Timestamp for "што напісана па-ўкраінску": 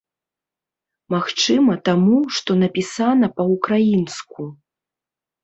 2.39-4.41